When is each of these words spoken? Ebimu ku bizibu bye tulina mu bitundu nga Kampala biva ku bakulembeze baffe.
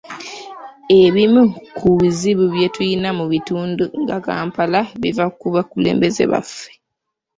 Ebimu 1.01 1.43
ku 1.77 1.87
bizibu 1.99 2.43
bye 2.53 2.67
tulina 2.73 3.09
mu 3.19 3.25
bitundu 3.33 3.83
nga 4.01 4.17
Kampala 4.25 4.79
biva 5.01 5.25
ku 5.39 5.47
bakulembeze 5.55 6.23
baffe. 6.31 6.69